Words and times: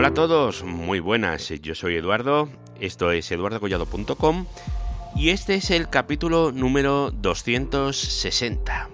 Hola 0.00 0.08
a 0.08 0.14
todos, 0.14 0.64
muy 0.64 0.98
buenas, 0.98 1.50
yo 1.60 1.74
soy 1.74 1.96
Eduardo, 1.96 2.48
esto 2.80 3.12
es 3.12 3.30
eduardocollado.com 3.32 4.46
y 5.14 5.28
este 5.28 5.56
es 5.56 5.70
el 5.70 5.90
capítulo 5.90 6.52
número 6.52 7.10
260. 7.10 8.88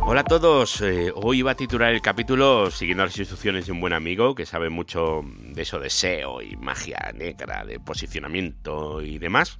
Hola 0.00 0.22
a 0.22 0.24
todos, 0.24 0.80
eh, 0.80 1.12
hoy 1.14 1.40
iba 1.40 1.50
a 1.50 1.54
titular 1.54 1.92
el 1.92 2.00
capítulo 2.00 2.70
siguiendo 2.70 3.04
las 3.04 3.18
instrucciones 3.18 3.66
de 3.66 3.72
un 3.72 3.82
buen 3.82 3.92
amigo 3.92 4.34
que 4.34 4.46
sabe 4.46 4.70
mucho 4.70 5.20
de 5.22 5.60
eso 5.60 5.78
de 5.78 5.90
SEO 5.90 6.40
y 6.40 6.56
magia 6.56 7.12
negra, 7.14 7.66
de 7.66 7.78
posicionamiento 7.78 9.02
y 9.02 9.18
demás 9.18 9.58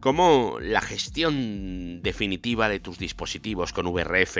como 0.00 0.58
la 0.60 0.80
gestión 0.80 2.00
definitiva 2.02 2.68
de 2.68 2.80
tus 2.80 2.98
dispositivos 2.98 3.72
con 3.72 3.86
VRF 3.86 4.36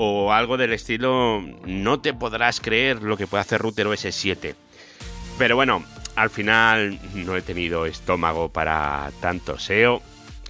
o 0.00 0.32
algo 0.32 0.56
del 0.56 0.72
estilo 0.72 1.42
no 1.66 1.98
te 1.98 2.14
podrás 2.14 2.60
creer 2.60 3.02
lo 3.02 3.16
que 3.16 3.26
puede 3.26 3.40
hacer 3.40 3.60
Router 3.60 3.88
OS 3.88 4.06
7. 4.08 4.54
Pero 5.36 5.56
bueno, 5.56 5.82
al 6.14 6.30
final 6.30 7.00
no 7.14 7.36
he 7.36 7.42
tenido 7.42 7.84
estómago 7.84 8.48
para 8.48 9.10
tanto 9.20 9.58
SEO, 9.58 10.00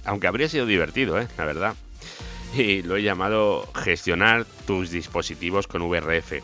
aunque 0.05 0.27
habría 0.27 0.47
sido 0.49 0.67
divertido, 0.67 1.19
¿eh? 1.19 1.27
la 1.35 1.45
verdad. 1.45 1.75
Y 2.53 2.83
lo 2.83 2.95
he 2.95 3.01
llamado 3.01 3.67
gestionar 3.73 4.45
tus 4.67 4.91
dispositivos 4.91 5.65
con 5.65 5.81
VRF. 5.81 6.43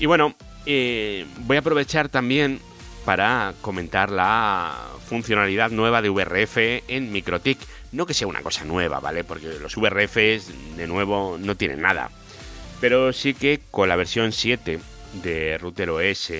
Y 0.00 0.06
bueno, 0.06 0.34
eh, 0.66 1.26
voy 1.42 1.58
a 1.58 1.60
aprovechar 1.60 2.08
también 2.08 2.58
para 3.04 3.54
comentar 3.60 4.10
la 4.10 4.74
funcionalidad 5.06 5.70
nueva 5.70 6.02
de 6.02 6.08
VRF 6.08 6.56
en 6.88 7.12
MikroTik. 7.12 7.58
No 7.92 8.06
que 8.06 8.14
sea 8.14 8.26
una 8.26 8.42
cosa 8.42 8.64
nueva, 8.64 9.00
¿vale? 9.00 9.24
Porque 9.24 9.58
los 9.60 9.76
VRFs, 9.76 10.76
de 10.76 10.86
nuevo, 10.86 11.36
no 11.38 11.56
tienen 11.56 11.82
nada. 11.82 12.10
Pero 12.80 13.12
sí 13.12 13.34
que 13.34 13.60
con 13.70 13.88
la 13.88 13.96
versión 13.96 14.32
7 14.32 14.80
de 15.22 15.58
Router 15.58 15.90
OS 15.90 16.32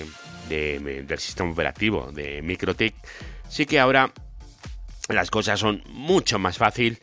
del 0.49 1.19
sistema 1.19 1.51
operativo 1.51 2.11
de 2.13 2.43
MikroTik, 2.43 2.95
sí 3.49 3.67
que 3.67 3.79
ahora 3.79 4.13
las 5.09 5.31
cosas 5.31 5.61
son 5.61 5.83
mucho 5.89 6.39
más 6.39 6.59
fácil. 6.59 6.99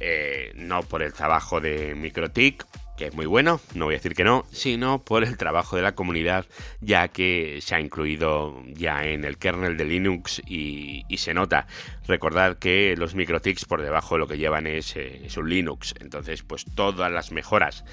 Eh, 0.00 0.52
no 0.54 0.82
por 0.82 1.02
el 1.02 1.12
trabajo 1.12 1.60
de 1.60 1.94
MikroTik, 1.94 2.64
que 2.98 3.06
es 3.06 3.14
muy 3.14 3.26
bueno, 3.26 3.60
no 3.74 3.84
voy 3.84 3.94
a 3.94 3.98
decir 3.98 4.14
que 4.14 4.24
no, 4.24 4.44
sino 4.50 4.98
por 5.02 5.22
el 5.22 5.36
trabajo 5.36 5.76
de 5.76 5.82
la 5.82 5.94
comunidad, 5.94 6.46
ya 6.80 7.06
que 7.08 7.60
se 7.62 7.76
ha 7.76 7.80
incluido 7.80 8.60
ya 8.66 9.04
en 9.04 9.24
el 9.24 9.38
kernel 9.38 9.76
de 9.76 9.84
Linux 9.84 10.42
y, 10.46 11.04
se 11.16 11.32
nota. 11.32 11.66
Recordad 12.06 12.58
que 12.58 12.94
los 12.96 13.14
microtics 13.14 13.64
por 13.64 13.82
debajo 13.82 14.18
lo 14.18 14.26
que 14.26 14.36
llevan 14.36 14.66
es, 14.66 14.96
eh, 14.96 15.28
un 15.36 15.48
Linux, 15.48 15.94
entonces 16.00 16.42
pues 16.42 16.64
todas 16.74 17.10
las 17.10 17.30
mejoras 17.30 17.84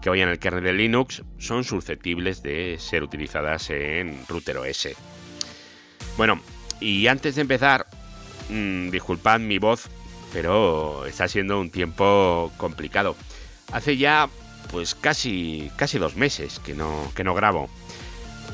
que 0.00 0.08
vayan 0.10 0.30
al 0.30 0.38
kernel 0.38 0.64
de 0.64 0.72
Linux 0.72 1.22
son 1.38 1.64
susceptibles 1.64 2.42
de 2.42 2.76
ser 2.78 3.02
utilizadas 3.02 3.68
en 3.70 4.26
router 4.28 4.56
OS. 4.56 4.88
Bueno, 6.16 6.40
y 6.80 7.06
antes 7.06 7.34
de 7.34 7.42
empezar, 7.42 7.86
mmm, 8.48 8.88
disculpad 8.88 9.40
mi 9.40 9.58
voz, 9.58 9.90
pero 10.32 11.04
está 11.04 11.28
siendo 11.28 11.60
un 11.60 11.70
tiempo 11.70 12.50
complicado. 12.56 13.14
Hace 13.72 13.96
ya 13.96 14.28
pues 14.70 14.94
casi, 14.94 15.70
casi 15.76 15.98
dos 15.98 16.16
meses 16.16 16.60
que 16.60 16.74
no, 16.74 17.10
que 17.14 17.24
no 17.24 17.34
grabo. 17.34 17.68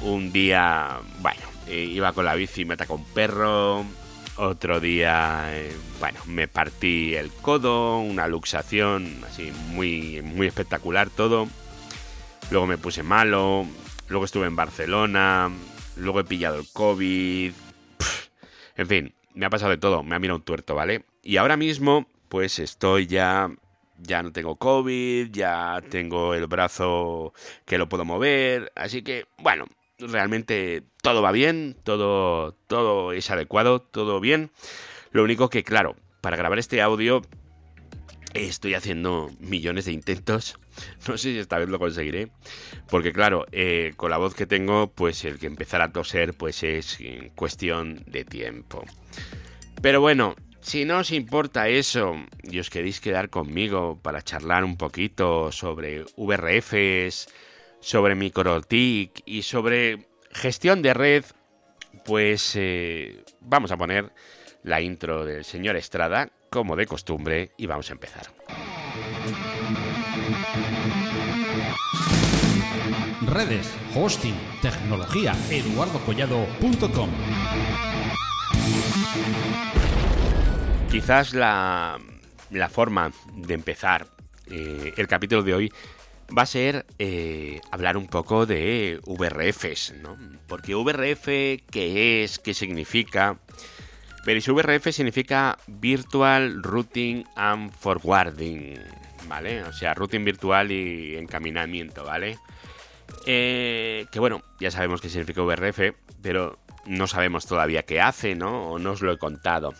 Un 0.02 0.32
día, 0.32 1.00
bueno, 1.20 1.42
iba 1.68 2.12
con 2.12 2.24
la 2.24 2.34
bici 2.34 2.62
y 2.62 2.64
me 2.64 2.74
atacó 2.74 2.94
un 2.94 3.04
perro. 3.04 3.84
Otro 4.36 4.80
día, 4.80 5.44
eh, 5.48 5.76
bueno, 5.98 6.18
me 6.26 6.48
partí 6.48 7.14
el 7.14 7.30
codo, 7.30 7.98
una 7.98 8.26
luxación 8.26 9.22
así 9.28 9.52
muy, 9.68 10.22
muy 10.22 10.46
espectacular 10.46 11.10
todo. 11.10 11.46
Luego 12.50 12.66
me 12.66 12.78
puse 12.78 13.02
malo. 13.02 13.66
Luego 14.08 14.24
estuve 14.24 14.46
en 14.46 14.56
Barcelona. 14.56 15.50
Luego 15.96 16.20
he 16.20 16.24
pillado 16.24 16.58
el 16.58 16.66
COVID. 16.72 17.52
en 18.76 18.86
fin, 18.86 19.14
me 19.34 19.46
ha 19.46 19.50
pasado 19.50 19.70
de 19.70 19.78
todo. 19.78 20.02
Me 20.02 20.16
ha 20.16 20.18
mirado 20.18 20.38
un 20.38 20.44
tuerto, 20.44 20.74
¿vale? 20.74 21.04
Y 21.22 21.36
ahora 21.36 21.56
mismo, 21.56 22.06
pues 22.28 22.58
estoy 22.58 23.06
ya 23.06 23.50
ya 24.00 24.22
no 24.22 24.32
tengo 24.32 24.56
COVID, 24.56 25.30
ya 25.30 25.82
tengo 25.88 26.34
el 26.34 26.46
brazo 26.46 27.32
que 27.64 27.78
lo 27.78 27.88
puedo 27.88 28.04
mover, 28.04 28.72
así 28.74 29.02
que 29.02 29.26
bueno, 29.38 29.66
realmente 29.98 30.82
todo 31.02 31.22
va 31.22 31.32
bien, 31.32 31.76
todo 31.82 32.52
todo 32.66 33.12
es 33.12 33.30
adecuado, 33.30 33.80
todo 33.80 34.20
bien. 34.20 34.50
Lo 35.12 35.24
único 35.24 35.50
que 35.50 35.64
claro, 35.64 35.96
para 36.20 36.36
grabar 36.36 36.58
este 36.58 36.82
audio 36.82 37.22
estoy 38.34 38.74
haciendo 38.74 39.30
millones 39.38 39.84
de 39.84 39.92
intentos. 39.92 40.58
No 41.08 41.18
sé 41.18 41.32
si 41.32 41.38
esta 41.38 41.58
vez 41.58 41.68
lo 41.68 41.78
conseguiré. 41.78 42.30
Porque 42.88 43.12
claro, 43.12 43.44
eh, 43.52 43.92
con 43.96 44.10
la 44.10 44.16
voz 44.16 44.34
que 44.34 44.46
tengo, 44.46 44.90
pues 44.90 45.24
el 45.26 45.38
que 45.38 45.46
empezar 45.46 45.82
a 45.82 45.92
toser, 45.92 46.32
pues 46.32 46.62
es 46.62 46.98
cuestión 47.34 48.02
de 48.06 48.24
tiempo. 48.24 48.84
Pero 49.82 50.00
bueno, 50.00 50.36
si 50.60 50.84
no 50.84 50.98
os 50.98 51.10
importa 51.10 51.68
eso 51.68 52.16
y 52.42 52.58
os 52.58 52.70
queréis 52.70 53.00
quedar 53.00 53.30
conmigo 53.30 53.98
para 54.02 54.22
charlar 54.22 54.64
un 54.64 54.76
poquito 54.76 55.52
sobre 55.52 56.04
VRFs, 56.16 57.28
sobre 57.80 58.14
MikroTik 58.14 59.22
y 59.24 59.42
sobre 59.42 60.06
gestión 60.32 60.82
de 60.82 60.94
red, 60.94 61.24
pues 62.04 62.52
eh, 62.56 63.24
vamos 63.40 63.72
a 63.72 63.76
poner 63.76 64.12
la 64.62 64.80
intro 64.80 65.24
del 65.24 65.44
señor 65.44 65.76
Estrada, 65.76 66.30
como 66.50 66.76
de 66.76 66.86
costumbre, 66.86 67.52
y 67.56 67.66
vamos 67.66 67.88
a 67.90 67.92
empezar. 67.94 68.26
Redes, 73.22 73.72
hosting, 73.94 74.34
tecnología, 74.60 75.34
eduardocollado.com. 75.50 77.10
Quizás 80.90 81.34
la, 81.34 82.00
forma 82.68 83.12
de 83.32 83.54
empezar 83.54 84.08
eh, 84.50 84.92
el 84.96 85.06
capítulo 85.06 85.44
de 85.44 85.54
hoy 85.54 85.72
va 86.36 86.42
a 86.42 86.46
ser 86.46 86.84
eh, 86.98 87.60
hablar 87.70 87.96
un 87.96 88.08
poco 88.08 88.44
de 88.44 88.98
VRFs, 89.06 89.94
¿no? 90.02 90.16
Porque 90.48 90.74
VRF, 90.74 91.26
¿qué 91.70 92.24
es? 92.24 92.40
¿Qué 92.40 92.54
significa? 92.54 93.38
Pero 94.24 94.40
VRF 94.52 94.90
significa 94.90 95.58
Virtual 95.68 96.60
Routing 96.60 97.24
and 97.36 97.72
Forwarding, 97.72 98.80
¿vale? 99.28 99.62
O 99.62 99.72
sea, 99.72 99.94
routing 99.94 100.24
virtual 100.24 100.72
y 100.72 101.16
encaminamiento, 101.16 102.02
¿vale? 102.02 102.36
Eh, 103.26 104.06
que 104.10 104.18
bueno, 104.18 104.42
ya 104.58 104.72
sabemos 104.72 105.00
qué 105.00 105.08
significa 105.08 105.42
VRF, 105.42 105.94
pero 106.20 106.58
no 106.84 107.06
sabemos 107.06 107.46
todavía 107.46 107.84
qué 107.84 108.00
hace, 108.00 108.34
¿no? 108.34 108.72
O 108.72 108.78
no 108.80 108.90
os 108.90 109.02
lo 109.02 109.12
he 109.12 109.18
contado. 109.18 109.72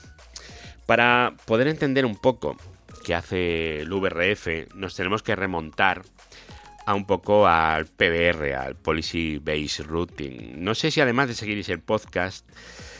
Para 0.90 1.36
poder 1.46 1.68
entender 1.68 2.04
un 2.04 2.16
poco 2.16 2.56
qué 3.04 3.14
hace 3.14 3.82
el 3.82 3.92
VRF, 3.92 4.74
nos 4.74 4.96
tenemos 4.96 5.22
que 5.22 5.36
remontar 5.36 6.02
a 6.84 6.96
un 6.96 7.06
poco 7.06 7.46
al 7.46 7.86
PBR, 7.86 8.56
al 8.56 8.74
Policy 8.74 9.38
Based 9.38 9.86
Routing. 9.86 10.64
No 10.64 10.74
sé 10.74 10.90
si 10.90 11.00
además 11.00 11.28
de 11.28 11.34
seguiréis 11.34 11.68
el 11.68 11.78
podcast, 11.78 12.44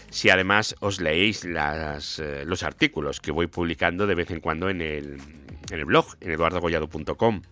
si 0.09 0.31
además 0.31 0.77
os 0.79 1.01
leéis 1.01 1.45
eh, 1.45 2.45
los 2.47 2.63
artículos 2.63 3.19
que 3.19 3.33
voy 3.33 3.49
publicando 3.49 4.07
de 4.07 4.15
vez 4.15 4.31
en 4.31 4.39
cuando 4.39 4.71
en 4.71 4.83
el, 4.83 5.19
en 5.73 5.79
el 5.81 5.85
blog, 5.85 6.15
en 6.21 6.31
eduardogollado.com. 6.31 7.43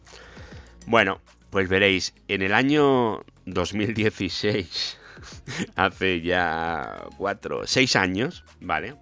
Bueno, 0.86 1.20
pues 1.50 1.68
veréis, 1.68 2.14
en 2.28 2.42
el 2.42 2.54
año 2.54 3.24
2016, 3.46 4.98
hace 5.74 6.20
ya 6.20 7.08
cuatro, 7.16 7.66
seis 7.66 7.96
años, 7.96 8.44
¿vale? 8.60 8.94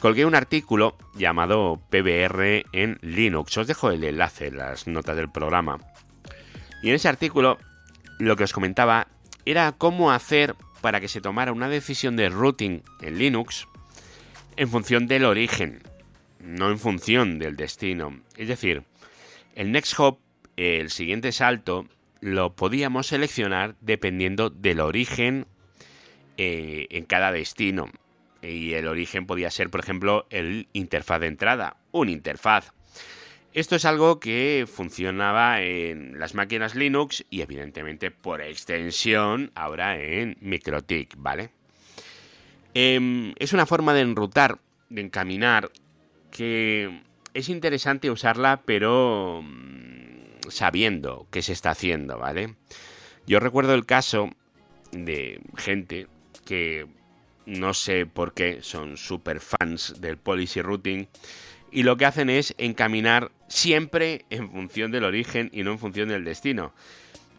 Colgué 0.00 0.24
un 0.24 0.34
artículo 0.34 0.96
llamado 1.14 1.80
PBR 1.90 2.64
en 2.72 2.98
Linux. 3.02 3.56
Os 3.56 3.66
dejo 3.66 3.90
el 3.90 4.04
enlace 4.04 4.48
en 4.48 4.58
las 4.58 4.86
notas 4.86 5.16
del 5.16 5.30
programa. 5.30 5.78
Y 6.82 6.90
en 6.90 6.96
ese 6.96 7.08
artículo 7.08 7.58
lo 8.18 8.36
que 8.36 8.44
os 8.44 8.52
comentaba 8.52 9.08
era 9.44 9.72
cómo 9.72 10.12
hacer 10.12 10.54
para 10.80 11.00
que 11.00 11.08
se 11.08 11.20
tomara 11.20 11.52
una 11.52 11.68
decisión 11.68 12.16
de 12.16 12.28
routing 12.28 12.82
en 13.00 13.18
Linux 13.18 13.66
en 14.56 14.68
función 14.68 15.06
del 15.06 15.24
origen, 15.24 15.82
no 16.40 16.70
en 16.70 16.78
función 16.78 17.38
del 17.38 17.56
destino. 17.56 18.20
Es 18.36 18.48
decir, 18.48 18.84
el 19.54 19.72
next 19.72 19.98
hop, 19.98 20.18
el 20.56 20.90
siguiente 20.90 21.32
salto, 21.32 21.86
lo 22.20 22.54
podíamos 22.54 23.08
seleccionar 23.08 23.76
dependiendo 23.80 24.50
del 24.50 24.80
origen 24.80 25.46
eh, 26.36 26.86
en 26.90 27.04
cada 27.04 27.32
destino 27.32 27.90
y 28.42 28.74
el 28.74 28.86
origen 28.88 29.26
podía 29.26 29.50
ser, 29.50 29.70
por 29.70 29.80
ejemplo, 29.80 30.26
el 30.30 30.68
interfaz 30.72 31.20
de 31.20 31.26
entrada, 31.26 31.76
un 31.92 32.08
interfaz. 32.08 32.72
Esto 33.52 33.76
es 33.76 33.86
algo 33.86 34.20
que 34.20 34.66
funcionaba 34.70 35.62
en 35.62 36.18
las 36.18 36.34
máquinas 36.34 36.74
Linux 36.74 37.24
y 37.30 37.40
evidentemente 37.40 38.10
por 38.10 38.42
extensión 38.42 39.50
ahora 39.54 39.98
en 39.98 40.36
MikroTik, 40.40 41.14
¿vale? 41.16 41.50
Em, 42.74 43.32
es 43.38 43.54
una 43.54 43.64
forma 43.64 43.94
de 43.94 44.02
enrutar, 44.02 44.58
de 44.90 45.00
encaminar, 45.00 45.70
que 46.30 47.00
es 47.32 47.48
interesante 47.48 48.10
usarla, 48.10 48.60
pero 48.66 49.40
mm, 49.42 50.50
sabiendo 50.50 51.26
qué 51.30 51.40
se 51.40 51.54
está 51.54 51.70
haciendo, 51.70 52.18
¿vale? 52.18 52.56
Yo 53.26 53.40
recuerdo 53.40 53.72
el 53.72 53.86
caso 53.86 54.30
de 54.92 55.40
gente 55.56 56.08
que 56.44 56.86
no 57.46 57.74
sé 57.74 58.06
por 58.06 58.34
qué 58.34 58.58
son 58.62 58.96
super 58.96 59.40
fans 59.40 60.00
del 60.00 60.18
policy 60.18 60.60
routing 60.60 61.08
y 61.70 61.82
lo 61.82 61.96
que 61.96 62.06
hacen 62.06 62.30
es 62.30 62.54
encaminar 62.58 63.30
siempre 63.48 64.24
en 64.30 64.50
función 64.50 64.90
del 64.90 65.04
origen 65.04 65.50
y 65.52 65.62
no 65.62 65.72
en 65.72 65.78
función 65.78 66.08
del 66.08 66.24
destino. 66.24 66.72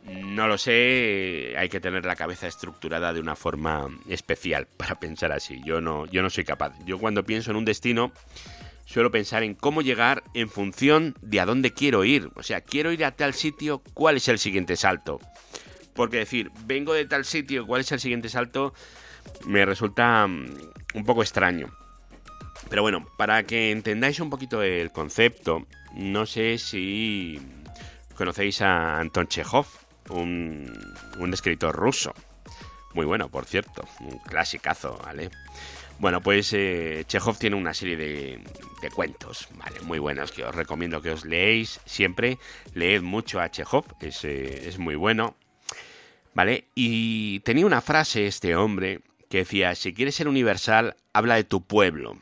No 0.06 0.48
lo 0.48 0.58
sé, 0.58 1.56
hay 1.58 1.68
que 1.68 1.82
tener 1.82 2.06
la 2.06 2.16
cabeza 2.16 2.48
estructurada 2.48 3.12
de 3.12 3.20
una 3.20 3.36
forma 3.36 3.90
especial 4.08 4.68
para 4.78 5.00
pensar 5.00 5.32
así. 5.34 5.60
Yo 5.66 5.82
no, 5.82 6.06
yo 6.06 6.22
no 6.22 6.30
soy 6.30 6.46
capaz. 6.46 6.74
Yo 6.86 6.98
cuando 6.98 7.26
pienso 7.26 7.52
en 7.52 7.58
un 7.58 7.66
destino, 7.66 8.14
suelo 8.86 9.12
pensar 9.12 9.44
en 9.44 9.54
cómo 9.54 9.82
llegar 9.82 10.24
en 10.34 10.50
función 10.50 11.16
de 11.22 11.42
a 11.42 11.46
dónde 11.46 11.74
quiero 11.74 12.06
ir. 12.06 12.30
O 12.36 12.44
sea, 12.44 12.62
quiero 12.62 12.94
ir 12.94 13.04
a 13.04 13.12
tal 13.12 13.34
sitio, 13.34 13.82
¿cuál 13.94 14.16
es 14.16 14.28
el 14.30 14.40
siguiente 14.40 14.78
salto? 14.78 15.20
Porque 15.94 16.18
decir, 16.18 16.52
vengo 16.66 16.94
de 16.94 17.06
tal 17.06 17.26
sitio, 17.26 17.68
¿cuál 17.68 17.82
es 17.82 17.92
el 17.92 18.00
siguiente 18.00 18.30
salto? 18.30 18.74
Me 19.46 19.66
resulta 19.66 20.28
mm, 20.28 20.46
un 20.96 21.06
poco 21.06 21.22
extraño. 21.22 21.68
Pero 22.70 22.82
bueno, 22.82 23.06
para 23.18 23.44
que 23.44 23.72
entendáis 23.72 24.20
un 24.20 24.30
poquito 24.30 24.62
el 24.62 24.92
concepto, 24.92 25.68
no 25.94 26.26
sé 26.26 26.58
si 26.58 27.40
conocéis 28.16 28.62
a 28.62 29.00
Anton 29.00 29.28
Chekhov 29.28 29.68
un, 30.10 31.34
escritor 31.34 31.76
ruso. 31.76 32.14
Muy 32.94 33.06
bueno, 33.06 33.30
por 33.30 33.46
cierto, 33.46 33.88
un 34.00 34.18
clasicazo, 34.20 35.00
¿vale? 35.04 35.30
Bueno, 36.00 36.22
pues 36.22 36.54
eh, 36.54 37.04
Chekhov 37.08 37.38
tiene 37.38 37.56
una 37.56 37.74
serie 37.74 37.96
de, 37.96 38.44
cuentos, 38.96 39.48
¿vale? 39.56 39.80
Muy 39.82 40.00
buenos 40.00 40.32
que 40.32 40.44
os 40.44 40.54
recomiendo 40.54 41.02
que 41.02 41.12
os 41.12 41.26
leéis 41.26 41.80
siempre. 41.86 42.38
Leed 42.74 43.02
mucho 43.02 43.40
a 43.40 43.50
Chekhov, 43.50 43.86
es, 44.00 44.24
eh, 44.24 44.68
es 44.68 44.78
muy 44.78 44.96
bueno, 44.96 45.36
¿vale? 46.34 46.70
Y 46.76 47.40
tenía 47.42 47.66
una 47.66 47.82
frase 47.82 48.28
este 48.28 48.56
hombre 48.56 49.02
que 49.30 49.40
decía, 49.40 49.76
si 49.76 49.94
quieres 49.94 50.16
ser 50.16 50.28
universal, 50.28 50.96
habla 51.14 51.36
de 51.36 51.44
tu 51.44 51.62
pueblo. 51.64 52.18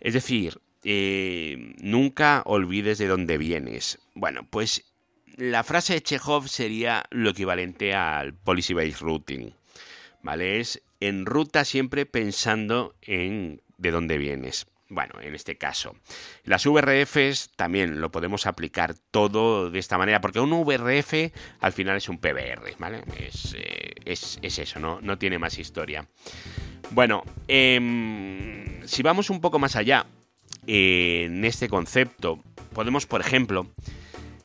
Es 0.00 0.14
decir, 0.14 0.60
eh, 0.84 1.74
nunca 1.78 2.42
olvides 2.44 2.98
de 2.98 3.08
dónde 3.08 3.38
vienes. 3.38 3.98
Bueno, 4.14 4.46
pues 4.48 4.84
la 5.36 5.64
frase 5.64 5.94
de 5.94 6.02
Chekhov 6.02 6.48
sería 6.48 7.04
lo 7.10 7.30
equivalente 7.30 7.94
al 7.94 8.34
policy 8.34 8.74
based 8.74 9.00
routing. 9.00 9.54
¿Vale? 10.22 10.60
Es 10.60 10.82
en 11.00 11.26
ruta 11.26 11.64
siempre 11.64 12.06
pensando 12.06 12.94
en 13.02 13.62
de 13.76 13.90
dónde 13.90 14.18
vienes. 14.18 14.66
Bueno, 14.90 15.14
en 15.20 15.34
este 15.34 15.58
caso. 15.58 15.96
Las 16.44 16.64
VRFs 16.64 17.50
también 17.56 18.00
lo 18.00 18.10
podemos 18.10 18.46
aplicar 18.46 18.94
todo 19.10 19.70
de 19.70 19.78
esta 19.78 19.98
manera, 19.98 20.20
porque 20.20 20.40
un 20.40 20.50
VRF 20.50 21.32
al 21.60 21.72
final 21.72 21.96
es 21.96 22.08
un 22.08 22.18
PBR, 22.18 22.74
¿vale? 22.78 23.02
Es, 23.18 23.54
eh, 23.58 23.94
eso, 24.04 24.80
¿no? 24.80 25.00
no 25.02 25.18
tiene 25.18 25.38
más 25.38 25.58
historia. 25.58 26.08
Bueno, 26.90 27.22
em, 27.48 28.86
si 28.86 29.02
vamos 29.02 29.28
un 29.28 29.42
poco 29.42 29.58
más 29.58 29.76
allá 29.76 30.06
eh, 30.66 31.24
en 31.26 31.44
este 31.44 31.68
concepto, 31.68 32.42
podemos, 32.72 33.04
por 33.04 33.20
ejemplo, 33.20 33.66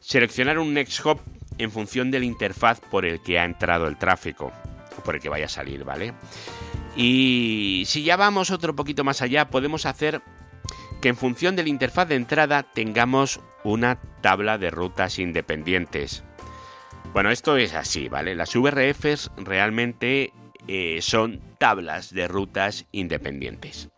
Seleccionar 0.03 0.59
un 0.59 0.73
next 0.73 1.05
hop 1.05 1.21
en 1.57 1.71
función 1.71 2.11
de 2.11 2.19
la 2.19 2.25
interfaz 2.25 2.81
por 2.81 3.05
el 3.05 3.21
que 3.21 3.39
ha 3.39 3.45
entrado 3.45 3.87
el 3.87 3.97
tráfico 3.97 4.51
por 5.05 5.15
el 5.15 5.21
que 5.21 5.29
vaya 5.29 5.45
a 5.45 5.49
salir, 5.49 5.85
¿vale? 5.85 6.13
Y 6.95 7.83
si 7.87 8.03
ya 8.03 8.17
vamos 8.17 8.51
otro 8.51 8.75
poquito 8.75 9.03
más 9.03 9.21
allá, 9.21 9.49
podemos 9.49 9.85
hacer 9.85 10.21
que 11.01 11.09
en 11.09 11.17
función 11.17 11.55
de 11.55 11.63
la 11.63 11.69
interfaz 11.69 12.07
de 12.07 12.15
entrada 12.15 12.63
tengamos 12.63 13.39
una 13.63 13.99
tabla 14.21 14.57
de 14.57 14.69
rutas 14.69 15.19
independientes. 15.19 16.23
Bueno, 17.13 17.29
esto 17.29 17.57
es 17.57 17.73
así, 17.73 18.09
¿vale? 18.09 18.35
Las 18.35 18.55
VRFs 18.55 19.31
realmente 19.37 20.33
eh, 20.67 20.99
son 21.01 21.41
tablas 21.57 22.13
de 22.13 22.27
rutas 22.27 22.85
independientes. 22.91 23.89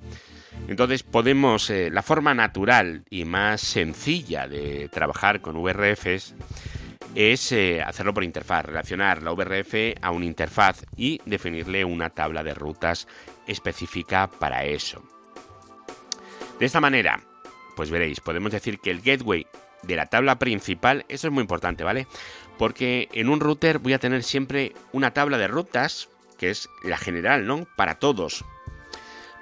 Entonces 0.67 1.03
podemos, 1.03 1.69
eh, 1.69 1.89
la 1.91 2.01
forma 2.01 2.33
natural 2.33 3.05
y 3.09 3.25
más 3.25 3.61
sencilla 3.61 4.47
de 4.47 4.89
trabajar 4.89 5.41
con 5.41 5.57
VRFs 5.57 6.33
es 7.15 7.51
eh, 7.53 7.81
hacerlo 7.81 8.13
por 8.13 8.23
interfaz, 8.23 8.65
relacionar 8.65 9.23
la 9.23 9.31
VRF 9.31 9.97
a 10.01 10.11
una 10.11 10.25
interfaz 10.25 10.85
y 10.95 11.21
definirle 11.25 11.85
una 11.85 12.09
tabla 12.09 12.43
de 12.43 12.53
rutas 12.53 13.07
específica 13.47 14.29
para 14.29 14.65
eso. 14.65 15.01
De 16.59 16.65
esta 16.65 16.81
manera, 16.81 17.21
pues 17.75 17.89
veréis, 17.89 18.19
podemos 18.19 18.51
decir 18.51 18.79
que 18.79 18.91
el 18.91 19.01
gateway 19.01 19.47
de 19.83 19.95
la 19.95 20.07
tabla 20.07 20.37
principal, 20.37 21.05
eso 21.07 21.27
es 21.27 21.33
muy 21.33 21.41
importante, 21.41 21.83
¿vale? 21.83 22.07
Porque 22.57 23.09
en 23.13 23.29
un 23.29 23.39
router 23.39 23.79
voy 23.79 23.93
a 23.93 23.99
tener 23.99 24.23
siempre 24.23 24.73
una 24.91 25.11
tabla 25.11 25.37
de 25.37 25.47
rutas, 25.47 26.09
que 26.37 26.49
es 26.49 26.69
la 26.83 26.97
general, 26.97 27.47
¿no? 27.47 27.65
Para 27.77 27.95
todos, 27.95 28.43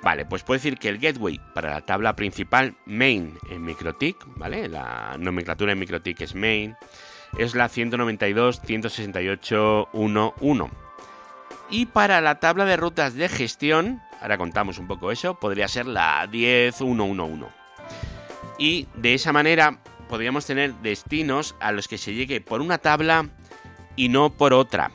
Vale, 0.03 0.25
pues 0.25 0.43
puedo 0.43 0.57
decir 0.57 0.77
que 0.77 0.89
el 0.89 0.99
gateway 0.99 1.39
para 1.53 1.71
la 1.71 1.81
tabla 1.81 2.13
principal, 2.13 2.75
main 2.85 3.37
en 3.49 3.63
MikroTik, 3.63 4.17
¿vale? 4.35 4.67
La 4.67 5.15
nomenclatura 5.17 5.71
en 5.71 5.79
MikroTik 5.79 6.19
es 6.19 6.35
main, 6.35 6.75
es 7.37 7.55
la 7.55 7.69
192.168.1.1. 7.69 10.69
Y 11.69 11.85
para 11.87 12.21
la 12.21 12.39
tabla 12.39 12.63
de 12.65 12.77
rutas 12.77 13.15
de 13.15 13.27
gestión, 13.29 14.01
ahora 14.21 14.37
contamos 14.37 14.77
un 14.77 14.87
poco 14.87 15.11
eso, 15.11 15.33
podría 15.35 15.67
ser 15.67 15.87
la 15.87 16.25
10.1.1.1. 16.27 17.47
Y 18.59 18.87
de 18.95 19.15
esa 19.15 19.33
manera 19.33 19.79
podríamos 20.07 20.45
tener 20.45 20.75
destinos 20.75 21.55
a 21.59 21.71
los 21.71 21.87
que 21.87 21.97
se 21.97 22.13
llegue 22.13 22.39
por 22.41 22.61
una 22.61 22.77
tabla 22.77 23.29
y 23.95 24.09
no 24.09 24.31
por 24.31 24.53
otra. 24.53 24.91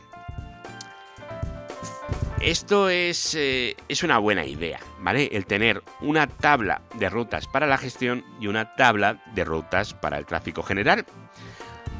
Esto 2.41 2.88
es, 2.88 3.34
eh, 3.34 3.75
es, 3.88 4.05
una 4.05 4.19
buena 4.19 4.46
idea, 4.46 4.79
¿vale? 5.00 5.29
El 5.32 5.44
tener 5.44 5.82
una 6.00 6.29
tabla 6.29 6.82
de 6.94 7.11
rutas 7.11 7.49
para 7.49 7.67
la 7.67 7.79
gestión 7.79 8.25
y 8.41 8.46
una 8.46 8.76
tabla 8.76 9.20
de 9.34 9.44
rutas 9.44 9.93
para 9.93 10.19
el 10.19 10.25
tráfico 10.25 10.62
general. 10.62 11.05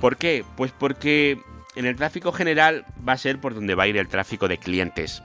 ¿Por 0.01 0.17
qué? 0.17 0.45
Pues 0.57 0.73
porque 0.73 1.39
en 1.75 1.87
el 1.87 1.97
tráfico 1.97 2.33
general 2.33 2.85
va 3.07 3.15
a 3.15 3.19
ser 3.19 3.41
por 3.41 3.55
donde 3.55 3.75
va 3.75 3.85
a 3.85 3.89
ir 3.89 3.97
el 3.97 4.09
tráfico 4.09 4.49
de 4.49 4.59
clientes. 4.59 5.23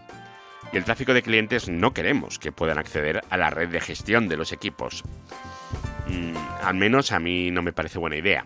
Y 0.72 0.77
el 0.77 0.84
tráfico 0.84 1.13
de 1.13 1.22
clientes 1.22 1.70
no 1.70 1.94
queremos 1.94 2.39
que 2.39 2.51
puedan 2.51 2.80
acceder 2.80 3.22
a 3.30 3.38
la 3.38 3.50
red 3.50 3.70
de 3.70 3.82
gestión 3.82 4.27
de 4.27 4.38
los 4.38 4.51
equipos. 4.51 5.03
Mm, 6.08 6.36
al 6.63 6.75
menos 6.75 7.12
a 7.12 7.20
mí 7.20 7.51
no 7.51 7.62
me 7.62 7.74
parece 7.74 8.00
buena 8.00 8.18
idea. 8.18 8.46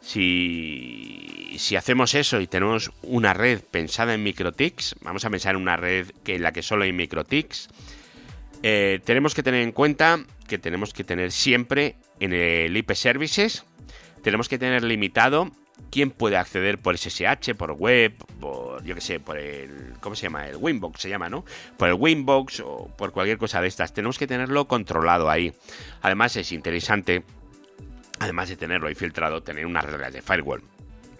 Si, 0.00 1.56
si, 1.58 1.76
hacemos 1.76 2.14
eso 2.14 2.40
y 2.40 2.46
tenemos 2.46 2.92
una 3.02 3.32
red 3.32 3.60
pensada 3.62 4.12
en 4.12 4.22
microtics, 4.22 4.96
vamos 5.00 5.24
a 5.24 5.30
pensar 5.30 5.54
en 5.54 5.62
una 5.62 5.78
red 5.78 6.08
que, 6.22 6.34
en 6.34 6.42
la 6.42 6.52
que 6.52 6.62
solo 6.62 6.84
hay 6.84 6.92
microtics, 6.92 7.70
eh, 8.62 9.00
tenemos 9.04 9.34
que 9.34 9.42
tener 9.42 9.62
en 9.62 9.72
cuenta 9.72 10.24
que 10.46 10.58
tenemos 10.58 10.92
que 10.92 11.04
tener 11.04 11.32
siempre 11.32 11.96
en 12.20 12.34
el 12.34 12.76
IP 12.76 12.92
Services, 12.92 13.64
tenemos 14.24 14.48
que 14.48 14.58
tener 14.58 14.82
limitado 14.82 15.52
quién 15.90 16.10
puede 16.10 16.36
acceder 16.36 16.78
por 16.78 16.98
SSH, 16.98 17.54
por 17.56 17.72
web, 17.72 18.14
por, 18.40 18.82
yo 18.82 18.96
que 18.96 19.00
sé, 19.00 19.20
por 19.20 19.38
el, 19.38 19.92
¿cómo 20.00 20.16
se 20.16 20.24
llama? 20.24 20.48
El 20.48 20.56
Winbox 20.56 21.00
se 21.00 21.08
llama, 21.08 21.28
¿no? 21.28 21.44
Por 21.76 21.88
el 21.88 21.94
Winbox 21.94 22.60
o 22.60 22.90
por 22.96 23.12
cualquier 23.12 23.38
cosa 23.38 23.60
de 23.60 23.68
estas. 23.68 23.92
Tenemos 23.92 24.18
que 24.18 24.26
tenerlo 24.26 24.66
controlado 24.66 25.30
ahí. 25.30 25.52
Además 26.02 26.34
es 26.36 26.50
interesante 26.50 27.22
además 28.18 28.48
de 28.48 28.56
tenerlo 28.56 28.88
ahí 28.88 28.94
filtrado, 28.94 29.42
tener 29.42 29.66
unas 29.66 29.84
reglas 29.84 30.12
de 30.12 30.22
firewall 30.22 30.62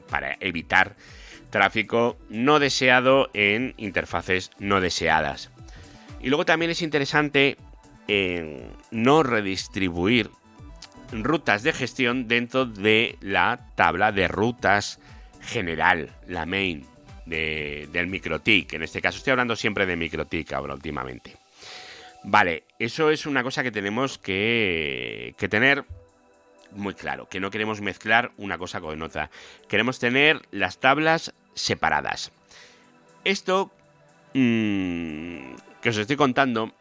para 0.08 0.36
evitar 0.40 0.96
tráfico 1.50 2.16
no 2.28 2.58
deseado 2.58 3.30
en 3.34 3.74
interfaces 3.76 4.50
no 4.58 4.80
deseadas. 4.80 5.50
Y 6.20 6.28
luego 6.28 6.46
también 6.46 6.70
es 6.70 6.82
interesante 6.82 7.58
en 8.08 8.72
no 8.90 9.22
redistribuir 9.22 10.30
rutas 11.22 11.62
de 11.62 11.72
gestión 11.72 12.26
dentro 12.26 12.66
de 12.66 13.16
la 13.20 13.68
tabla 13.76 14.10
de 14.10 14.26
rutas 14.26 14.98
general, 15.40 16.10
la 16.26 16.46
main 16.46 16.86
del 17.26 18.06
MikroTik. 18.06 18.72
En 18.74 18.82
este 18.82 19.00
caso 19.00 19.18
estoy 19.18 19.32
hablando 19.32 19.56
siempre 19.56 19.86
de 19.86 19.96
MikroTik 19.96 20.52
ahora 20.52 20.74
últimamente. 20.74 21.36
Vale, 22.24 22.64
eso 22.78 23.10
es 23.10 23.26
una 23.26 23.42
cosa 23.42 23.62
que 23.62 23.70
tenemos 23.70 24.18
que, 24.18 25.34
que 25.38 25.48
tener 25.48 25.84
muy 26.72 26.94
claro, 26.94 27.28
que 27.28 27.40
no 27.40 27.50
queremos 27.50 27.80
mezclar 27.80 28.32
una 28.36 28.58
cosa 28.58 28.80
con 28.80 29.00
otra. 29.02 29.30
Queremos 29.68 29.98
tener 29.98 30.40
las 30.50 30.78
tablas 30.78 31.34
separadas. 31.54 32.32
Esto 33.24 33.70
mmm, 34.32 35.54
que 35.80 35.90
os 35.90 35.96
estoy 35.96 36.16
contando, 36.16 36.72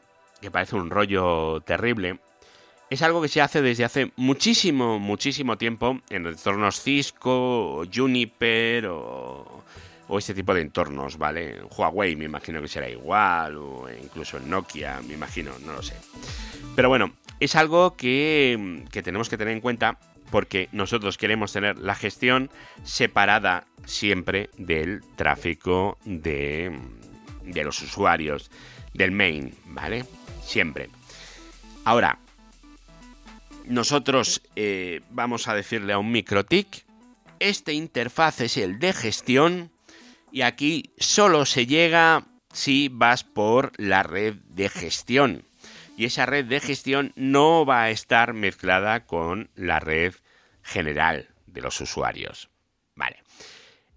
que 0.42 0.52
parece 0.52 0.76
un 0.76 0.90
rollo 0.90 1.62
terrible, 1.62 2.20
es 2.90 3.02
algo 3.02 3.22
que 3.22 3.28
se 3.28 3.42
hace 3.42 3.62
desde 3.62 3.86
hace 3.86 4.12
muchísimo, 4.16 5.00
muchísimo 5.00 5.58
tiempo 5.58 6.00
en 6.10 6.28
entornos 6.28 6.82
Cisco, 6.82 7.84
Juniper 7.94 8.88
o, 8.88 9.64
o 10.08 10.20
este 10.20 10.34
tipo 10.34 10.54
de 10.54 10.62
entornos, 10.62 11.18
¿vale? 11.18 11.62
Huawei 11.76 12.16
me 12.16 12.26
imagino 12.26 12.62
que 12.62 12.68
será 12.68 12.90
igual, 12.90 13.58
o 13.58 13.88
incluso 13.90 14.38
en 14.38 14.50
Nokia, 14.50 15.02
me 15.08 15.14
imagino, 15.14 15.54
no 15.66 15.74
lo 15.74 15.82
sé. 15.82 15.96
Pero 16.76 16.90
bueno, 16.90 17.14
es 17.40 17.56
algo 17.56 17.96
que, 17.96 18.86
tenemos 18.92 19.30
que 19.30 19.38
tener 19.38 19.54
en 19.54 19.62
cuenta 19.62 20.00
porque 20.30 20.70
nosotros 20.72 21.18
queremos 21.18 21.54
tener 21.54 21.78
la 21.78 21.96
gestión 21.96 22.50
separada 22.84 23.66
siempre 23.86 24.50
del 24.58 25.02
tráfico 25.16 25.98
de, 26.06 26.72
de 27.44 27.64
los 27.64 27.82
usuarios, 27.82 28.50
del 28.94 29.12
main, 29.12 29.54
¿vale? 29.66 30.06
Siempre. 30.42 30.90
Ahora, 31.86 32.20
nosotros 33.66 34.42
eh, 34.56 35.02
vamos 35.10 35.48
a 35.48 35.56
decirle 35.56 35.94
a 35.94 35.98
un 35.98 36.12
microtic, 36.12 36.86
este 37.40 37.74
interfaz 37.74 38.42
es 38.42 38.58
el 38.58 38.80
de 38.80 38.94
gestión 38.94 39.72
y 40.32 40.42
aquí 40.42 40.94
solo 40.98 41.46
se 41.46 41.66
llega 41.66 42.26
si 42.52 42.90
vas 42.90 43.24
por 43.24 43.72
la 43.78 44.04
red 44.04 44.36
de 44.50 44.70
gestión. 44.70 45.44
Y 45.96 46.06
esa 46.06 46.26
red 46.26 46.46
de 46.46 46.60
gestión 46.60 47.14
no 47.16 47.66
va 47.66 47.84
a 47.84 47.90
estar 47.92 48.34
mezclada 48.34 49.06
con 49.06 49.50
la 49.56 49.80
red 49.80 50.14
general 50.64 51.30
de 51.46 51.62
los 51.62 51.80
usuarios. 51.82 52.50
Vale. 52.96 53.24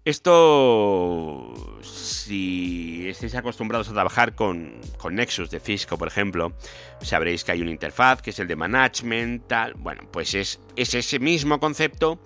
Esto, 0.07 1.53
si 1.81 3.09
estáis 3.09 3.35
acostumbrados 3.35 3.89
a 3.89 3.93
trabajar 3.93 4.35
con, 4.35 4.79
Nexus 5.11 5.49
de 5.49 5.59
Cisco, 5.59 5.97
por 5.97 6.07
ejemplo, 6.07 6.53
sabréis 7.01 7.43
que 7.43 7.51
hay 7.51 7.61
una 7.61 7.71
interfaz 7.71 8.21
que 8.21 8.29
es 8.29 8.39
el 8.39 8.47
de 8.47 8.55
management, 8.55 9.47
tal. 9.47 9.73
Bueno, 9.73 10.03
pues 10.09 10.33
es, 10.33 10.61
ese 10.77 11.19
mismo 11.19 11.59
concepto 11.59 12.21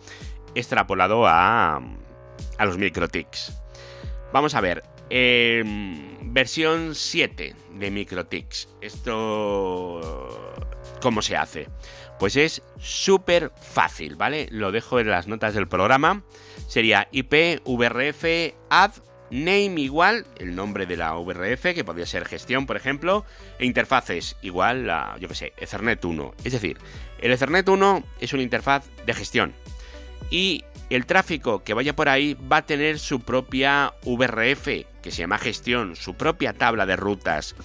extrapolado 0.54 1.26
a, 1.26 1.78
a 2.60 2.66
los 2.66 2.78
MikroTiks. 2.78 3.60
Vamos 4.32 4.54
a 4.54 4.62
ver, 4.62 4.84
em, 5.10 6.32
versión 6.32 6.94
7 6.94 7.56
de 7.80 7.90
MikroTiks. 7.90 8.70
Esto, 8.80 10.54
¿cómo 11.02 11.24
se 11.24 11.36
hace? 11.36 11.68
Pues 12.22 12.36
es 12.36 12.62
súper 12.80 13.52
fácil, 13.60 14.16
¿vale? 14.16 14.48
Lo 14.52 14.72
dejo 14.72 15.00
en 15.00 15.10
las 15.10 15.26
notas 15.26 15.56
del 15.56 15.68
programa 15.68 16.22
sería 16.68 17.08
IP 17.12 17.64
VRF 17.66 18.54
add 18.70 18.92
name 19.32 19.82
igual 19.82 20.28
el 20.38 20.54
nombre 20.54 20.86
de 20.86 20.98
la 20.98 21.16
VRF, 21.16 21.74
que 21.74 21.84
podría 21.84 22.06
ser 22.06 22.26
gestión, 22.26 22.68
por 22.68 22.78
ejemplo, 22.78 23.26
e 23.58 23.66
interfaces 23.66 24.38
igual 24.44 24.88
a, 24.92 25.18
yo 25.20 25.28
que 25.30 25.34
sé, 25.34 25.54
Ethernet 25.58 26.06
1. 26.06 26.36
Es 26.44 26.54
decir, 26.54 26.78
el 27.22 27.32
Ethernet 27.32 27.68
1 27.68 28.04
es 28.20 28.34
una 28.34 28.44
interfaz 28.44 28.86
de 29.04 29.16
gestión 29.16 29.56
y 30.30 30.64
el 30.92 31.08
tráfico 31.08 31.64
que 31.64 31.74
vaya 31.74 31.96
por 31.96 32.08
ahí 32.08 32.36
va 32.36 32.58
a 32.58 32.66
tener 32.68 33.00
su 33.00 33.22
propia 33.22 33.96
VRF, 34.06 34.66
que 35.02 35.10
se 35.10 35.24
llama 35.24 35.40
gestión, 35.40 35.96
su 35.96 36.14
propia 36.14 36.54
tabla 36.54 36.86
de 36.86 36.98
rutas. 36.98 37.56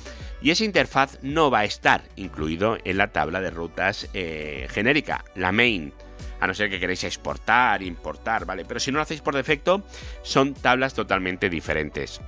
Y 0.42 0.50
esa 0.50 0.64
interfaz 0.64 1.18
no 1.22 1.50
va 1.50 1.60
a 1.60 1.64
estar 1.64 2.02
incluido 2.16 2.78
en 2.84 2.98
la 2.98 3.08
tabla 3.08 3.40
de 3.40 3.50
rutas 3.50 4.08
eh, 4.12 4.66
genérica, 4.70 5.24
la 5.34 5.52
main 5.52 5.92
a 6.40 6.46
no 6.46 6.54
ser 6.54 6.70
que 6.70 6.78
queréis 6.78 7.04
exportar, 7.04 7.82
importar, 7.82 8.44
¿vale? 8.44 8.64
Pero 8.64 8.80
si 8.80 8.90
no 8.90 8.96
lo 8.96 9.02
hacéis 9.02 9.20
por 9.20 9.34
defecto, 9.34 9.82
son 10.22 10.54
tablas 10.54 10.94
totalmente 10.94 11.48
diferentes. 11.48 12.20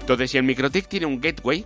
Entonces, 0.00 0.30
si 0.30 0.38
el 0.38 0.44
MikroTik 0.44 0.88
tiene 0.88 1.06
un 1.06 1.20
gateway, 1.20 1.64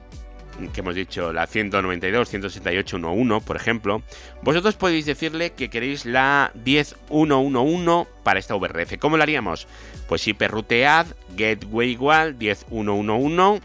que 0.73 0.81
hemos 0.81 0.95
dicho 0.95 1.33
la 1.33 1.47
192.168.1.1, 1.47 3.43
por 3.43 3.57
ejemplo, 3.57 4.03
vosotros 4.43 4.75
podéis 4.75 5.07
decirle 5.07 5.53
que 5.53 5.71
queréis 5.71 6.05
la 6.07 6.51
10.1.1.1 6.55 8.07
para 8.23 8.39
esta 8.39 8.55
VRF. 8.55 8.99
¿Cómo 8.99 9.17
lo 9.17 9.23
haríamos? 9.23 9.67
Pues 10.09 10.27
iprroutead 10.29 11.07
gateway 11.37 11.91
igual 11.91 12.39
10.1.1.1 12.39 13.61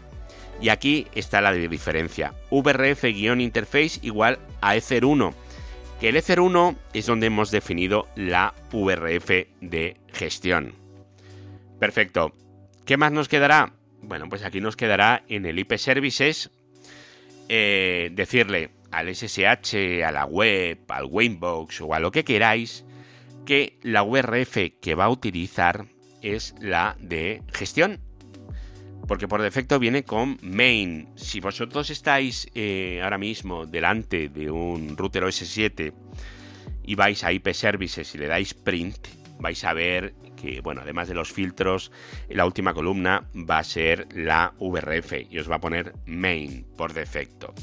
y 0.62 0.68
aquí 0.68 1.08
está 1.14 1.40
la 1.40 1.52
diferencia. 1.52 2.32
VRF-interface 2.50 3.98
igual 4.02 4.38
a 4.60 4.76
Ether1 4.76 5.34
que 6.00 6.08
el 6.08 6.16
Ether 6.16 6.40
1 6.40 6.76
es 6.94 7.06
donde 7.06 7.26
hemos 7.26 7.50
definido 7.50 8.08
la 8.16 8.54
VRF 8.72 9.46
de 9.60 9.96
gestión. 10.12 10.74
Perfecto. 11.78 12.32
¿Qué 12.84 12.96
más 12.96 13.12
nos 13.12 13.28
quedará? 13.28 13.74
Bueno, 14.00 14.28
pues 14.28 14.44
aquí 14.44 14.60
nos 14.60 14.76
quedará 14.76 15.22
en 15.28 15.46
el 15.46 15.58
IP 15.58 15.76
Services 15.76 16.50
eh, 17.48 18.10
decirle 18.12 18.70
al 18.90 19.14
SSH, 19.14 20.02
a 20.04 20.10
la 20.10 20.26
web, 20.26 20.78
al 20.88 21.04
Winbox 21.04 21.80
o 21.82 21.94
a 21.94 22.00
lo 22.00 22.10
que 22.10 22.24
queráis 22.24 22.84
que 23.46 23.78
la 23.82 24.02
VRF 24.02 24.80
que 24.80 24.94
va 24.94 25.04
a 25.04 25.10
utilizar 25.10 25.86
es 26.20 26.54
la 26.60 26.96
de 27.00 27.42
gestión 27.52 28.00
porque 29.06 29.28
por 29.28 29.42
defecto 29.42 29.78
viene 29.78 30.04
con 30.04 30.38
main. 30.42 31.08
Si 31.16 31.40
vosotros 31.40 31.90
estáis 31.90 32.48
eh, 32.54 33.00
ahora 33.02 33.18
mismo 33.18 33.66
delante 33.66 34.28
de 34.28 34.50
un 34.50 34.96
router 34.96 35.24
OS 35.24 35.36
7 35.36 35.92
y 36.84 36.94
vais 36.94 37.22
a 37.24 37.32
IP 37.32 37.52
Services 37.52 38.14
y 38.14 38.18
le 38.18 38.26
dais 38.26 38.54
print, 38.54 39.08
vais 39.38 39.64
a 39.64 39.72
ver 39.72 40.14
que, 40.36 40.60
bueno, 40.60 40.80
además 40.82 41.08
de 41.08 41.14
los 41.14 41.32
filtros, 41.32 41.92
la 42.28 42.44
última 42.44 42.74
columna 42.74 43.28
va 43.34 43.58
a 43.58 43.64
ser 43.64 44.08
la 44.14 44.54
VRF 44.58 45.30
y 45.30 45.38
os 45.38 45.50
va 45.50 45.56
a 45.56 45.60
poner 45.60 45.94
main 46.06 46.66
por 46.76 46.92
defecto. 46.92 47.54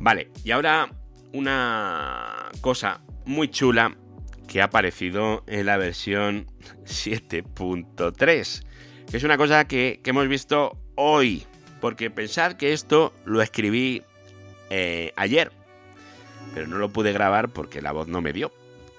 Vale, 0.00 0.30
y 0.44 0.50
ahora 0.50 0.90
una 1.32 2.50
cosa 2.60 3.00
muy 3.24 3.48
chula 3.48 3.96
que 4.46 4.60
ha 4.60 4.64
aparecido 4.64 5.44
en 5.46 5.66
la 5.66 5.76
versión 5.76 6.46
7.3 6.84 8.64
es 9.12 9.24
una 9.24 9.36
cosa 9.36 9.66
que, 9.66 10.00
hemos 10.04 10.28
visto 10.28 10.76
hoy. 10.94 11.44
Porque 11.80 12.10
pensar 12.10 12.56
que 12.56 12.72
esto 12.72 13.12
lo 13.24 13.42
escribí 13.42 14.02
eh, 14.70 15.12
ayer. 15.16 15.50
Pero 16.54 16.66
no 16.68 16.78
lo 16.78 16.90
pude 16.90 17.12
grabar 17.12 17.48
porque 17.48 17.82
la 17.82 17.92
voz 17.92 18.08
no 18.08 18.20
me 18.20 18.32
dio. 18.32 18.52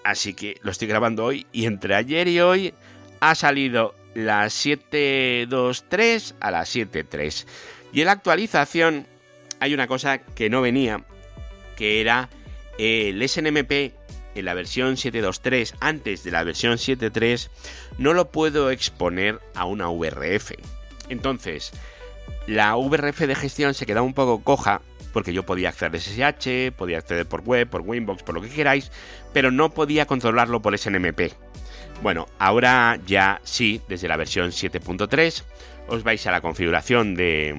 Así 0.03 0.33
que 0.33 0.57
lo 0.61 0.71
estoy 0.71 0.87
grabando 0.87 1.23
hoy. 1.23 1.47
Y 1.51 1.65
entre 1.65 1.95
ayer 1.95 2.27
y 2.27 2.41
hoy 2.41 2.73
ha 3.21 3.35
salido 3.35 3.95
la 4.13 4.45
7.2.3 4.45 6.35
a 6.39 6.51
la 6.51 6.63
7.3. 6.63 7.45
Y 7.93 8.01
en 8.01 8.07
la 8.07 8.11
actualización 8.13 9.07
hay 9.59 9.73
una 9.73 9.87
cosa 9.87 10.17
que 10.19 10.49
no 10.49 10.61
venía. 10.61 11.05
Que 11.77 12.01
era 12.01 12.29
el 12.77 13.27
SNMP 13.27 13.93
en 14.35 14.45
la 14.45 14.53
versión 14.53 14.95
7.2.3 14.95 15.75
antes 15.79 16.23
de 16.23 16.31
la 16.31 16.43
versión 16.43 16.73
7.3 16.73 17.49
no 17.97 18.13
lo 18.13 18.31
puedo 18.31 18.71
exponer 18.71 19.39
a 19.55 19.65
una 19.65 19.89
VRF. 19.89 20.51
Entonces, 21.09 21.71
la 22.47 22.75
VRF 22.75 23.21
de 23.21 23.35
gestión 23.35 23.73
se 23.73 23.85
queda 23.85 24.01
un 24.01 24.13
poco 24.13 24.43
coja 24.43 24.81
porque 25.13 25.33
yo 25.33 25.43
podía 25.43 25.69
acceder 25.69 25.91
de 25.91 25.99
SSH, 25.99 26.75
podía 26.75 26.97
acceder 26.97 27.27
por 27.27 27.41
web, 27.41 27.69
por 27.69 27.81
Winbox, 27.81 28.23
por 28.23 28.35
lo 28.35 28.41
que 28.41 28.49
queráis, 28.49 28.91
pero 29.31 29.51
no 29.51 29.69
podía 29.69 30.07
controlarlo 30.07 30.61
por 30.61 30.77
SNMP. 30.77 31.31
Bueno, 32.01 32.27
ahora 32.39 32.99
ya 33.05 33.39
sí, 33.43 33.79
desde 33.87 34.07
la 34.07 34.17
versión 34.17 34.49
7.3, 34.49 35.43
os 35.87 36.03
vais 36.03 36.25
a 36.25 36.31
la 36.31 36.41
configuración 36.41 37.15
de, 37.15 37.55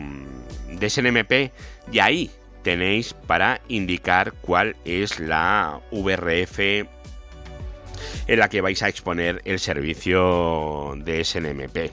de 0.69 0.91
SNMP 0.91 1.53
y 1.93 1.99
ahí 2.01 2.31
tenéis 2.65 3.15
para 3.15 3.61
indicar 3.69 4.33
cuál 4.33 4.75
es 4.85 5.21
la 5.21 5.81
VRF 5.93 6.59
en 8.27 8.39
la 8.39 8.49
que 8.49 8.63
vais 8.63 8.83
a 8.83 8.89
exponer 8.89 9.43
el 9.45 9.61
servicio 9.61 10.95
de 10.97 11.25
SNMP. 11.25 11.93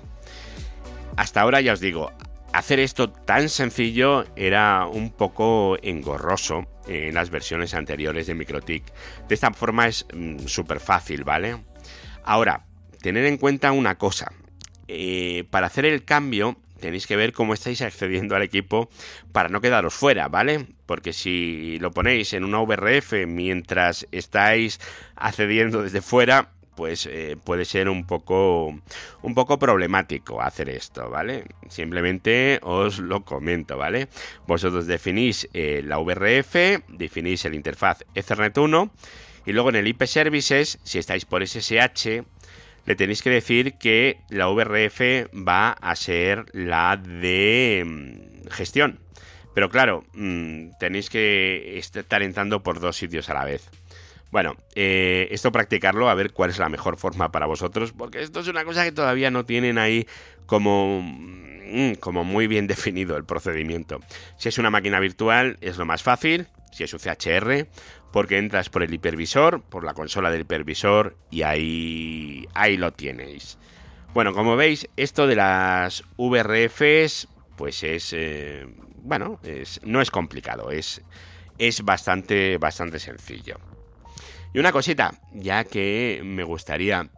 Hasta 1.17 1.41
ahora 1.41 1.61
ya 1.61 1.73
os 1.73 1.81
digo, 1.81 2.11
hacer 2.53 2.79
esto 2.79 3.09
tan 3.11 3.49
sencillo 3.49 4.25
era 4.35 4.87
un 4.87 5.11
poco 5.11 5.77
engorroso 5.83 6.65
en 6.87 7.13
las 7.13 7.29
versiones 7.29 7.73
anteriores 7.73 8.27
de 8.27 8.33
MikroTik. 8.33 8.83
De 9.27 9.35
esta 9.35 9.51
forma 9.51 9.87
es 9.87 10.07
mm, 10.13 10.47
súper 10.47 10.79
fácil, 10.79 11.25
¿vale? 11.25 11.57
Ahora, 12.23 12.65
tener 13.01 13.25
en 13.25 13.37
cuenta 13.37 13.71
una 13.73 13.97
cosa. 13.97 14.31
Eh, 14.87 15.45
para 15.49 15.67
hacer 15.67 15.85
el 15.85 16.03
cambio 16.03 16.57
tenéis 16.81 17.07
que 17.07 17.15
ver 17.15 17.31
cómo 17.31 17.53
estáis 17.53 17.81
accediendo 17.81 18.35
al 18.35 18.41
equipo 18.41 18.89
para 19.31 19.47
no 19.47 19.61
quedaros 19.61 19.93
fuera, 19.93 20.27
¿vale? 20.27 20.67
Porque 20.85 21.13
si 21.13 21.79
lo 21.79 21.91
ponéis 21.91 22.33
en 22.33 22.43
una 22.43 22.59
VRF 22.59 23.25
mientras 23.27 24.05
estáis 24.11 24.81
accediendo 25.15 25.81
desde 25.81 26.01
fuera, 26.01 26.49
pues 26.75 27.05
eh, 27.05 27.37
puede 27.43 27.65
ser 27.65 27.89
un 27.89 28.05
poco 28.05 28.67
un 29.21 29.35
poco 29.35 29.59
problemático 29.59 30.41
hacer 30.41 30.69
esto, 30.69 31.09
¿vale? 31.09 31.45
Simplemente 31.69 32.59
os 32.63 32.99
lo 32.99 33.23
comento, 33.23 33.77
¿vale? 33.77 34.07
Vosotros 34.47 34.87
definís 34.87 35.47
eh, 35.53 35.81
la 35.85 35.99
VRF, 35.99 36.83
definís 36.89 37.45
el 37.45 37.53
interfaz 37.53 38.03
Ethernet 38.15 38.57
1 38.57 38.91
y 39.45 39.53
luego 39.53 39.69
en 39.69 39.75
el 39.75 39.87
IP 39.87 40.03
Services, 40.05 40.79
si 40.83 40.99
estáis 40.99 41.25
por 41.25 41.45
SSH, 41.45 42.23
le 42.85 42.95
tenéis 42.95 43.21
que 43.21 43.29
decir 43.29 43.73
que 43.77 44.17
la 44.29 44.47
VRF 44.47 45.29
va 45.35 45.71
a 45.71 45.95
ser 45.95 46.45
la 46.53 46.97
de 46.97 47.83
mm, 47.85 48.49
gestión. 48.49 48.99
Pero 49.53 49.69
claro, 49.69 50.03
mm, 50.13 50.71
tenéis 50.79 51.09
que 51.09 51.77
estar 51.77 52.23
entrando 52.23 52.63
por 52.63 52.79
dos 52.79 52.95
sitios 52.95 53.29
a 53.29 53.33
la 53.33 53.45
vez. 53.45 53.69
Bueno, 54.31 54.55
eh, 54.75 55.27
esto 55.31 55.51
practicarlo 55.51 56.09
a 56.09 56.15
ver 56.15 56.31
cuál 56.31 56.49
es 56.49 56.57
la 56.57 56.69
mejor 56.69 56.95
forma 56.95 57.31
para 57.31 57.47
vosotros, 57.47 57.91
porque 57.91 58.21
esto 58.21 58.39
es 58.39 58.47
una 58.47 58.63
cosa 58.63 58.85
que 58.85 58.93
todavía 58.93 59.29
no 59.29 59.45
tienen 59.45 59.77
ahí 59.77 60.07
como, 60.45 61.01
mm, 61.01 61.95
como 61.99 62.23
muy 62.23 62.47
bien 62.47 62.67
definido 62.67 63.17
el 63.17 63.25
procedimiento. 63.25 63.99
Si 64.37 64.47
es 64.49 64.57
una 64.57 64.69
máquina 64.69 64.99
virtual 64.99 65.57
es 65.59 65.77
lo 65.77 65.85
más 65.85 66.01
fácil, 66.01 66.47
si 66.71 66.85
es 66.85 66.93
un 66.93 66.99
CHR, 66.99 67.67
porque 68.11 68.37
entras 68.37 68.69
por 68.69 68.83
el 68.83 68.93
hipervisor, 68.93 69.61
por 69.61 69.83
la 69.83 69.93
consola 69.93 70.31
del 70.31 70.41
hipervisor 70.41 71.17
y 71.29 71.43
ahí, 71.43 72.30
ahí 72.53 72.77
lo 72.77 72.91
tenéis. 72.93 73.57
Bueno, 74.13 74.33
como 74.33 74.55
veis, 74.55 74.89
esto 74.97 75.25
de 75.27 75.35
las 75.35 76.03
VRFs, 76.17 77.27
pues 77.55 77.83
es, 77.83 78.13
eh, 78.13 78.67
bueno, 78.97 79.39
no 79.83 80.01
es 80.01 80.11
complicado, 80.11 80.71
es, 80.71 81.01
es 81.57 81.83
bastante, 81.83 82.57
bastante 82.57 82.99
sencillo. 82.99 83.57
Y 84.53 84.59
una 84.59 84.73
cosita, 84.73 85.13
ya 85.33 85.63
que 85.63 86.21
me 86.25 86.43
gustaría, 86.43 87.09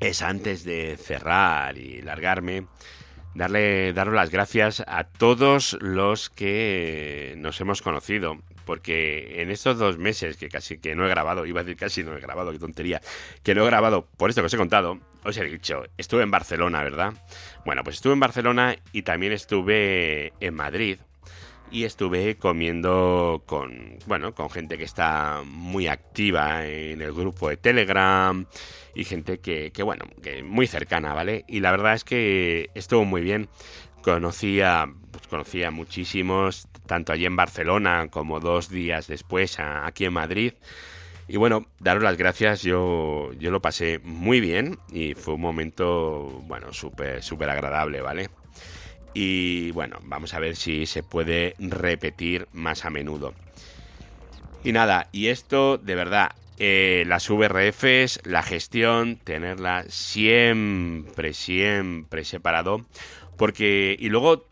es 0.00 0.22
antes 0.22 0.64
de 0.64 0.96
cerrar 0.96 1.78
y 1.78 2.02
largarme, 2.02 2.66
darle, 3.34 3.92
daros 3.92 4.14
las 4.14 4.30
gracias 4.30 4.82
a 4.86 5.04
todos 5.04 5.76
los 5.80 6.28
que 6.30 7.34
nos 7.36 7.60
hemos 7.60 7.82
conocido 7.82 8.38
porque 8.64 9.42
en 9.42 9.50
estos 9.50 9.78
dos 9.78 9.98
meses 9.98 10.36
que 10.36 10.48
casi 10.48 10.78
que 10.78 10.94
no 10.94 11.06
he 11.06 11.08
grabado, 11.08 11.46
iba 11.46 11.60
a 11.60 11.64
decir 11.64 11.76
casi 11.76 12.02
no 12.04 12.16
he 12.16 12.20
grabado, 12.20 12.52
qué 12.52 12.58
tontería, 12.58 13.00
que 13.42 13.54
no 13.54 13.62
he 13.62 13.66
grabado 13.66 14.06
por 14.16 14.30
esto 14.30 14.42
que 14.42 14.46
os 14.46 14.54
he 14.54 14.58
contado, 14.58 14.98
os 15.24 15.36
he 15.36 15.44
dicho, 15.44 15.84
estuve 15.96 16.22
en 16.22 16.30
Barcelona, 16.30 16.82
¿verdad? 16.82 17.14
Bueno, 17.64 17.84
pues 17.84 17.96
estuve 17.96 18.14
en 18.14 18.20
Barcelona 18.20 18.76
y 18.92 19.02
también 19.02 19.32
estuve 19.32 20.32
en 20.40 20.54
Madrid 20.54 20.98
y 21.70 21.84
estuve 21.84 22.36
comiendo 22.36 23.42
con, 23.46 23.98
bueno, 24.06 24.34
con 24.34 24.50
gente 24.50 24.76
que 24.76 24.84
está 24.84 25.42
muy 25.44 25.86
activa 25.86 26.66
en 26.66 27.00
el 27.00 27.12
grupo 27.12 27.48
de 27.48 27.56
Telegram 27.56 28.46
y 28.94 29.04
gente 29.04 29.38
que, 29.38 29.70
que 29.72 29.82
bueno, 29.82 30.06
que 30.22 30.42
muy 30.42 30.66
cercana, 30.66 31.14
¿vale? 31.14 31.44
Y 31.46 31.60
la 31.60 31.70
verdad 31.70 31.94
es 31.94 32.04
que 32.04 32.70
estuvo 32.74 33.04
muy 33.04 33.22
bien. 33.22 33.48
Conocía, 34.02 34.92
pues 35.10 35.26
conocía 35.26 35.70
muchísimos, 35.70 36.68
tanto 36.86 37.12
allí 37.12 37.26
en 37.26 37.36
Barcelona 37.36 38.08
como 38.10 38.40
dos 38.40 38.68
días 38.68 39.06
después 39.06 39.58
aquí 39.58 40.04
en 40.04 40.12
Madrid. 40.12 40.54
Y 41.28 41.36
bueno, 41.36 41.66
daros 41.78 42.02
las 42.02 42.16
gracias, 42.16 42.62
yo, 42.62 43.30
yo 43.38 43.50
lo 43.50 43.62
pasé 43.62 44.00
muy 44.02 44.40
bien 44.40 44.78
y 44.90 45.14
fue 45.14 45.34
un 45.34 45.40
momento, 45.40 46.42
bueno, 46.46 46.72
súper, 46.72 47.22
súper 47.22 47.50
agradable, 47.50 48.00
¿vale? 48.00 48.30
Y 49.14 49.70
bueno, 49.72 49.98
vamos 50.02 50.34
a 50.34 50.40
ver 50.40 50.56
si 50.56 50.86
se 50.86 51.02
puede 51.02 51.54
repetir 51.58 52.48
más 52.52 52.84
a 52.84 52.90
menudo. 52.90 53.34
Y 54.64 54.72
nada, 54.72 55.08
y 55.12 55.28
esto 55.28 55.78
de 55.78 55.94
verdad, 55.94 56.32
eh, 56.58 57.04
las 57.06 57.30
VRFs, 57.30 58.20
la 58.24 58.42
gestión, 58.42 59.16
tenerla 59.16 59.84
siempre, 59.88 61.32
siempre 61.32 62.24
separado. 62.24 62.84
Porque, 63.38 63.96
y 63.98 64.10
luego 64.10 64.49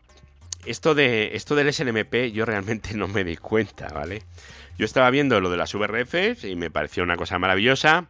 esto, 0.70 0.94
de, 0.94 1.34
esto 1.34 1.54
del 1.54 1.72
SNMP 1.72 2.32
yo 2.32 2.44
realmente 2.44 2.94
no 2.94 3.08
me 3.08 3.24
di 3.24 3.36
cuenta, 3.36 3.88
¿vale? 3.88 4.22
Yo 4.78 4.84
estaba 4.84 5.10
viendo 5.10 5.40
lo 5.40 5.50
de 5.50 5.56
las 5.56 5.74
VRFs 5.74 6.44
y 6.44 6.54
me 6.54 6.70
pareció 6.70 7.02
una 7.02 7.16
cosa 7.16 7.38
maravillosa, 7.38 8.06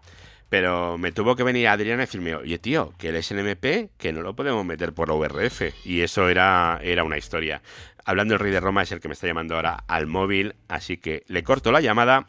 pero 0.49 0.99
me 0.99 1.13
tuvo 1.13 1.37
que 1.37 1.43
venir 1.43 1.69
Adriana 1.69 2.03
y 2.03 2.07
decirme, 2.07 2.35
oye 2.35 2.59
tío, 2.59 2.93
que 2.99 3.09
el 3.09 3.23
SNMP, 3.23 3.91
que 3.97 4.13
no 4.13 4.23
lo 4.23 4.35
podemos 4.35 4.65
meter 4.65 4.93
por 4.93 5.11
VRF. 5.11 5.63
Y 5.85 6.03
eso 6.03 6.29
era, 6.29 6.79
era 6.83 7.05
una 7.05 7.19
historia. 7.19 7.63
Hablando 8.05 8.35
el 8.35 8.41
rey 8.41 8.53
de 8.53 8.61
Roma 8.61 8.83
es 8.83 8.93
el 8.93 9.01
que 9.01 9.09
me 9.09 9.15
está 9.15 9.27
llamando 9.27 9.57
ahora 9.57 9.85
al 9.87 10.07
móvil, 10.07 10.55
así 10.69 10.97
que 10.97 11.25
le 11.27 11.43
corto 11.43 11.73
la 11.73 11.81
llamada 11.81 12.27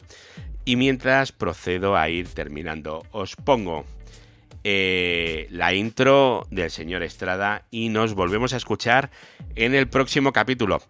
y 0.64 0.76
mientras 0.76 1.32
procedo 1.32 1.96
a 1.96 2.08
ir 2.08 2.28
terminando. 2.28 3.04
Os 3.10 3.36
pongo 3.36 3.86
eh, 4.64 5.46
la 5.50 5.74
intro 5.74 6.46
del 6.50 6.70
señor 6.70 7.02
Estrada 7.02 7.64
y 7.70 7.88
nos 7.88 8.14
volvemos 8.14 8.52
a 8.52 8.56
escuchar 8.56 9.10
en 9.54 9.74
el 9.74 9.88
próximo 9.88 10.32
capítulo. 10.32 10.80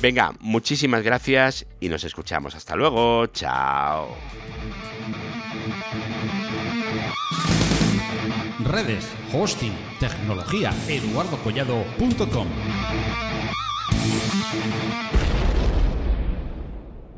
Venga, 0.00 0.34
muchísimas 0.40 1.02
gracias 1.02 1.66
y 1.80 1.88
nos 1.88 2.04
escuchamos. 2.04 2.54
Hasta 2.54 2.76
luego, 2.76 3.26
chao. 3.28 4.16
Redes, 8.64 9.08
hosting, 9.32 9.72
tecnología. 9.98 10.72